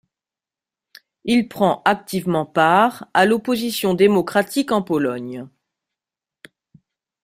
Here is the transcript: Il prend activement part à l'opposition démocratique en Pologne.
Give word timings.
Il 1.25 1.47
prend 1.47 1.83
activement 1.85 2.43
part 2.47 3.07
à 3.13 3.27
l'opposition 3.27 3.93
démocratique 3.93 4.71
en 4.71 4.81
Pologne. 4.81 5.47